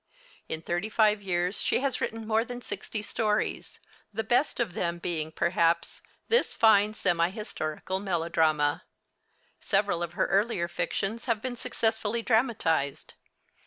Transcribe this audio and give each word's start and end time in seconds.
In 0.49 0.63
thirty 0.63 0.89
five 0.89 1.21
years 1.21 1.61
she 1.61 1.81
has 1.81 2.01
written 2.01 2.25
more 2.25 2.43
than 2.43 2.59
sixty 2.63 3.03
stories, 3.03 3.79
the 4.11 4.23
best 4.23 4.59
of 4.59 4.73
them 4.73 4.97
being 4.97 5.31
perhaps 5.31 6.01
this 6.27 6.55
fine 6.55 6.95
semi 6.95 7.29
historical 7.29 7.99
melodrama. 7.99 8.83
Several 9.59 10.01
of 10.01 10.13
her 10.13 10.25
earlier 10.25 10.67
fictions 10.67 11.25
have 11.25 11.39
been 11.39 11.55
successfully 11.55 12.23
dramatized. 12.23 13.13